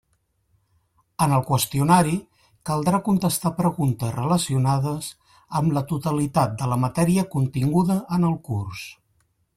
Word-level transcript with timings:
En 1.25 1.35
el 1.39 1.43
qüestionari 1.49 2.15
caldrà 2.69 3.01
contestar 3.09 3.51
preguntes 3.59 4.15
relacionades 4.17 5.11
amb 5.61 5.77
la 5.79 5.85
totalitat 5.95 6.57
de 6.63 6.71
la 6.73 6.81
matèria 6.87 7.29
continguda 7.37 8.03
en 8.19 8.31
el 8.33 8.39
curs. 8.51 8.85